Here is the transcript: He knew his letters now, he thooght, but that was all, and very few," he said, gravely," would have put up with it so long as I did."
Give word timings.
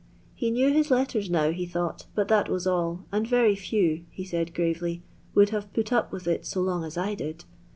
He 0.33 0.49
knew 0.49 0.73
his 0.73 0.89
letters 0.89 1.29
now, 1.29 1.51
he 1.51 1.67
thooght, 1.67 2.07
but 2.15 2.27
that 2.27 2.49
was 2.49 2.65
all, 2.65 3.05
and 3.11 3.27
very 3.27 3.55
few," 3.55 4.05
he 4.09 4.25
said, 4.25 4.51
gravely," 4.55 5.03
would 5.35 5.49
have 5.49 5.71
put 5.73 5.93
up 5.93 6.11
with 6.11 6.27
it 6.27 6.43
so 6.43 6.59
long 6.59 6.83
as 6.83 6.97
I 6.97 7.13
did." 7.13 7.45